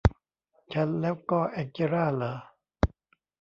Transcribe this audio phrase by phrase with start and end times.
[0.73, 2.33] ฉันแล้วก็แองเจล่าหรอ